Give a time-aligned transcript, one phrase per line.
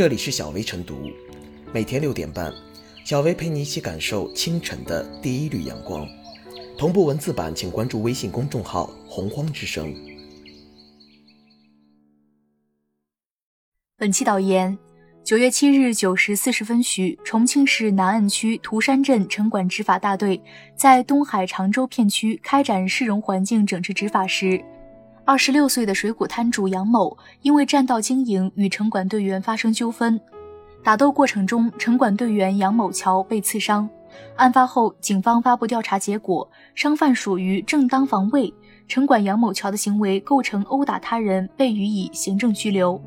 [0.00, 1.10] 这里是小薇晨读，
[1.74, 2.50] 每天六点半，
[3.04, 6.08] 小薇陪你一起感受清晨的第一缕阳光。
[6.78, 9.94] 同步文字版，请关注微信公众号“洪荒之声”。
[13.98, 14.78] 本期导言：
[15.22, 20.42] 九月七日九时四十分许，重庆市南岸区涂山镇城管执法大队
[20.74, 24.64] 在东海长洲片区开展市容环境整治执法时，
[25.24, 30.20] 二十六岁的水果摊主杨某因为占道经营与城管队员发生纠纷，
[30.82, 33.88] 打斗过程中，城管队员杨某桥被刺伤。
[34.34, 38.52] 案发后，警方发布调查结果，商贩属于正当防卫，
[38.88, 43.00] 城管杨某桥的行为构成殴打他人，被予以行政拘留。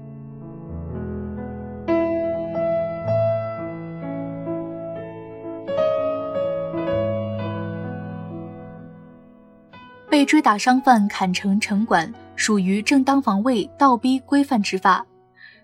[10.23, 15.05] 被追打商贩砍成城管，属于正当防卫，倒逼规范执法。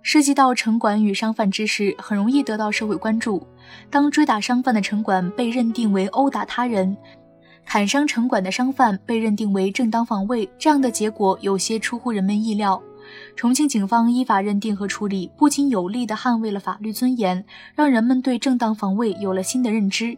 [0.01, 3.47] 涉及到城管与商贩之事，很容易得到社会关注。
[3.89, 6.97] 当追打商贩的城管被认定为殴打他人，
[7.65, 12.83] 砍伤城管的商贩被认定为正当防卫，这样的结果有些出乎人们意料。
[13.37, 20.17] 重庆警方依法认定和处理，不仅有力地捍卫了法律尊严，让人们对正当防卫有了新的认知。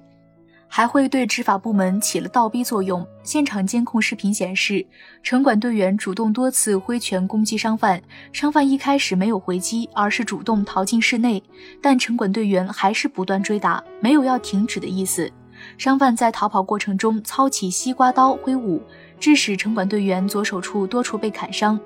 [0.74, 3.06] 还会对执法部门起了倒逼作用。
[3.24, 4.86] 现场监控视频显示，
[5.22, 11.44] 城管队员主动多次挥拳攻击商贩，商贩一开始没有回击，而是主动逃进室内，
[11.82, 15.30] 但城管队员还是不断追打，没有要停止的意思。
[15.78, 18.82] 商贩在逃跑过程中操起西瓜刀挥舞，
[19.20, 21.78] 致使城管队员左手处多处被砍伤。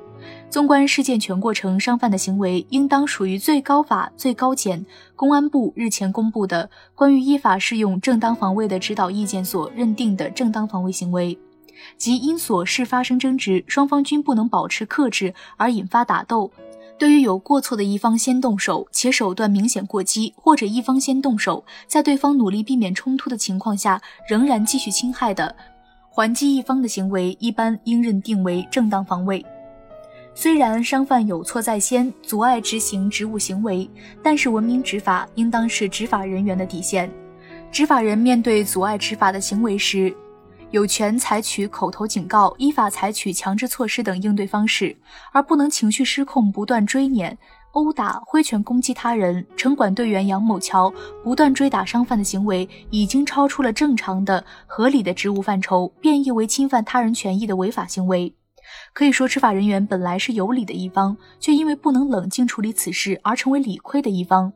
[0.49, 11.37] 纵观事件全过程，商贩的行为应当属于最高法、最高检、公安部日前公布的关于依法适用正当防卫的指导意见所认定的正当防卫行为，
[11.97, 16.51] 即因琐事发生争执，双方均不能保持克制而引发打斗。
[16.97, 25.53] 对于有过错的一方先动手，且手段明显过激，或者一方先动手，在对方努力避免冲突的情况下仍然继续侵害的，
[26.09, 29.45] 还击一方的行为，一般应认定为正当防卫。
[30.37, 33.89] 虽然商贩有错在先，阻碍执行职务行为，
[34.21, 37.09] 但是文明执法应当是执法人员的底线。
[37.71, 40.13] 执法人面对阻碍执法的行为时，
[40.71, 44.93] 有权采取口头警告、依法采取强制措施等应对方式，
[45.31, 47.37] 而不能情绪失控，不断追撵、
[47.71, 49.45] 殴打、挥拳攻击他人。
[49.55, 50.93] 城管队员杨某桥
[51.23, 58.33] 不断追打商贩的行为，已经超出了正常的、合理的职务范畴，变异为侵犯他人权益的违法行为。
[58.93, 64.51] 可以说，执法人员本来是有理的一方，却因为不能冷静处理此事而成为理亏的一方。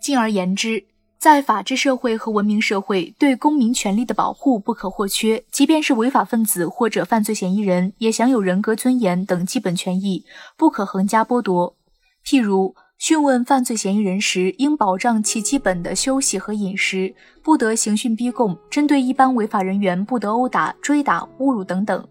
[0.00, 0.84] 进而言之，
[1.18, 5.44] 在法治社会和文明社会，对公民权利的保护不可或缺。
[5.52, 10.24] 即便是违法分子或者犯罪嫌疑人，也享有人格尊严等基本权益，
[10.56, 11.76] 不可横加剥夺。
[12.24, 22.06] 譬如，讯问犯罪嫌疑人时，应保障其基本的休息和饮食，不得刑讯逼供；针对一般违法人员，不得殴打、追打、侮辱等等。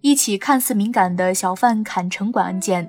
[0.00, 2.88] 一起看似敏感的小贩砍城管案件，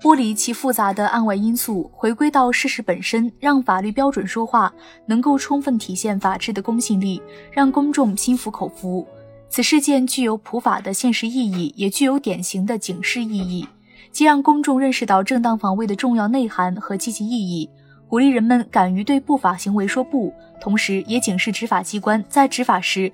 [0.00, 4.70] 剥离其复杂的案外因素，回归到事实本身，让法律标准说话，
[5.06, 9.06] 能够充分体现法治的公信力，让公众心服口服。
[9.48, 13.66] 此事件具有普法的现实意义，也具有典型的警示意义，
[14.12, 17.70] 既让公众认识到正当防卫的重要内涵和积极意义，
[18.06, 23.10] 鼓励人们敢于对不法行为说不，同时也警示执法机关在执法时。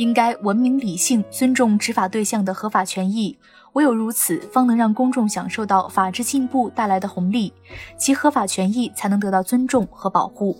[0.00, 3.36] 应该文明理性，尊重执法对象的合法权益，
[3.74, 7.52] 唯有如此，方能让公众享受到法治进步带来的红利，
[7.98, 10.56] 其合法权益才能得到尊重和保护。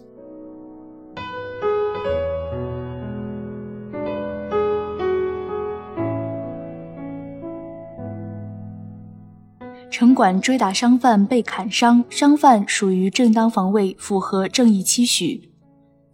[9.90, 15.49] 城管追打商贩被砍伤，商贩属于正当防卫，符合正义期许。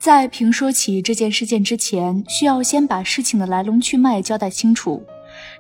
[0.07, 5.03] 在评说起这件事件之前，需要先把事情的来龙去脉交代清楚。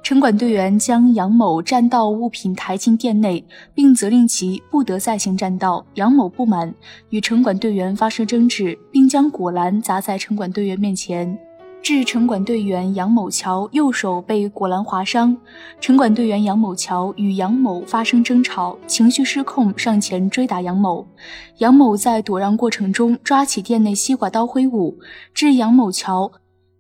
[0.04, 5.84] 城管队员将杨某占道物品抬进店内，并责令其不得再行占道。
[5.94, 6.72] 杨某不满，
[7.10, 11.37] 与城管队员发生争执，并将果篮砸在城管队员面前。
[11.88, 15.37] 致城管队员杨某桥右手被果篮划伤，
[15.81, 21.06] 城管队员杨某桥与杨某发生争吵，情绪失控，上前追打杨某。
[21.59, 24.99] 杨某在躲让过程中抓起店内西瓜刀挥舞，
[25.33, 26.33] 致杨某桥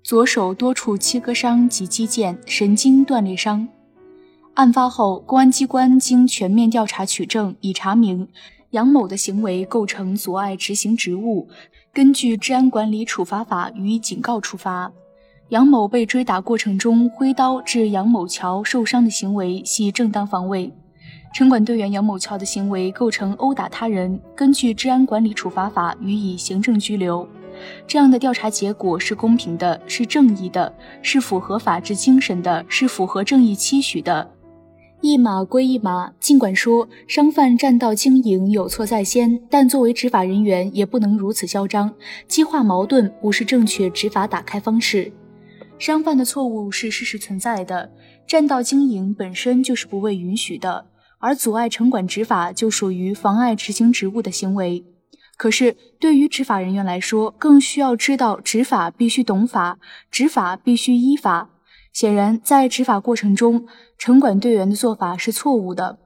[0.02, 3.68] 左手多处切割伤及肌腱、神经断裂伤。
[4.54, 8.26] 案发后，公安机关经全面调查取证，已查明
[8.70, 11.48] 杨某的行为构成阻碍执行职务。
[11.96, 14.92] 根据《治安管理处罚法》予以警告处罚。
[15.48, 20.70] 杨某被追打过程中挥刀致杨某桥受伤的行为系正当防卫。
[21.34, 27.26] 城管队员杨某桥的行为构成殴打他人，根据《治安管理处罚法》予以行政拘留。
[27.86, 30.70] 这样的调查结果是公平的，是正义的，
[31.00, 34.30] 是符合法治精神的，是符合正义期许的。
[35.02, 41.94] 一码归一码，尽管说商贩占道经营有错在先，但作为执法人员也不能如此嚣张，
[42.26, 45.12] 激化矛盾不是正确执法打开方式。
[45.78, 47.92] 商贩的错误是事实存在的，
[48.26, 50.86] 占道经营本身就是不被允许的，
[51.18, 54.84] 而阻碍城管执法就属于妨碍执行职务的行为。
[55.36, 59.78] 可是，对于执法人员来说，更需要知道执法必须懂法，
[60.10, 61.50] 执法必须依法。
[61.96, 63.64] 显然，在执法过程中，
[63.96, 65.98] 城管队员的做法是错误的。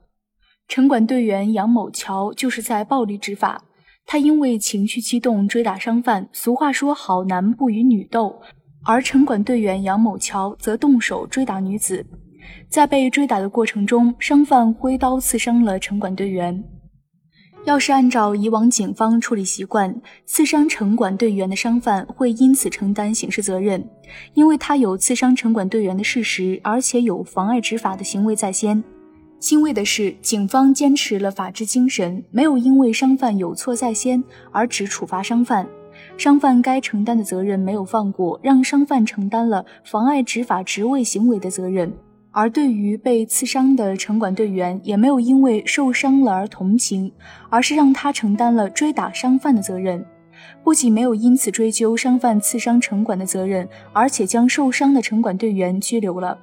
[0.69, 3.65] 城管队员杨某桥就是在暴力执法，
[4.07, 6.29] 他因为情绪激动追打商贩。
[6.33, 8.41] 俗话说：“好男不与女斗。”
[8.87, 12.07] 而城管队员杨某桥则动手追打女子。
[12.69, 16.63] 在被追打的过程中，商贩挥刀刺伤了城管队员。
[17.65, 23.87] 要是按照以往警方处理习惯，刺伤城管队员的商贩会因此承担刑事责任，
[24.33, 28.83] 因为他有刺伤城管队员的事实，而且有妨碍执法的行为在先。
[29.39, 35.69] 欣慰的是，警方坚持了法治精神，没有因为商贩有错在先而只处罚商贩，
[36.17, 41.93] 商贩该承担的责任没有放过，让商贩承担了妨碍执法职位行为的责任。
[42.33, 47.13] 而对于被刺伤的城管队员，也没有因为受伤了而同情，
[47.49, 50.05] 而是让他承担了追打商贩的责任。
[50.63, 56.39] 不仅没有因此追究商贩刺伤城管的责任，而且将受伤的城管队员拘留了。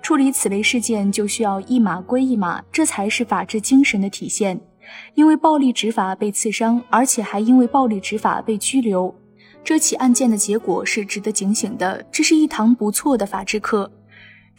[0.00, 4.60] 处理此类事件就需要一码归一码，这才是法治精神的体现。
[5.14, 9.14] 因为暴力执法被刺伤，而且还因为暴力执法被拘留，
[9.62, 12.04] 这起案件的结果是值得警醒的。
[12.10, 13.90] 这是一堂不错的法治课。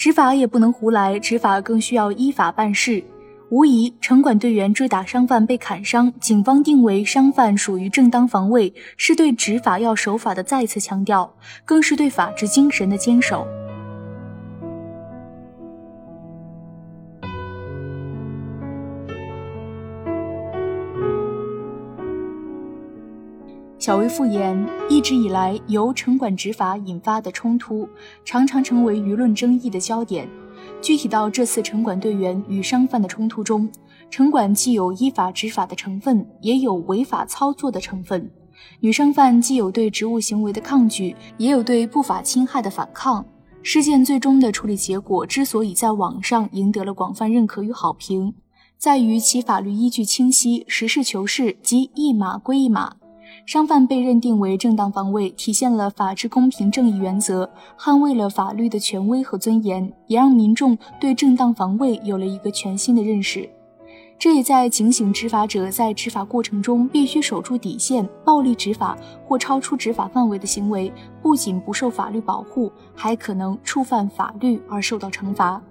[0.02, 3.04] 执法也不能胡来，执法更需要依法办事。
[3.52, 11.32] 无疑，城管队员追打商贩被砍伤，警方定为商贩属于正当防卫，是对执法要守法的再次强调，
[11.64, 13.46] 更是对法治精神的坚守。
[23.82, 27.90] 小薇复言，一直以来由城管执法引发的冲突，
[28.24, 30.30] 常常成为舆论争议的焦点。
[30.84, 33.68] 具体到这次城管队员与商贩的冲突中，
[34.12, 38.30] 城管既有依法执法的成分，也有违法操作的成分。
[38.82, 43.26] 女商贩既有对职务行为的抗拒，也有对不法侵害的反抗。
[43.64, 48.36] 事件最终的处理结果之所以在网上赢得了广泛认可与好评，
[48.78, 52.98] 在于其法律依据清晰，实事求是，即一码归一码。
[53.52, 63.50] 商贩被认定为正当防卫体现了法治公平正义原则捍卫了法律的权威和尊严也让民众对正当防卫有了一个全新的认识。
[64.18, 70.90] 这也在警醒执法者在执法过程中必须守住底线暴力执法或超出执法范围的行为
[71.22, 75.62] 不仅不受法律保护还可能触犯法律而受到惩罚。